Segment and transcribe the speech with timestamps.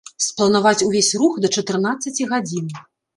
[0.27, 2.73] Спланаваць увесь рух да чатырнаццаці гадзін!